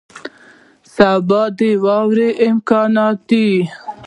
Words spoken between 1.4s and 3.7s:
د واورې امکان دی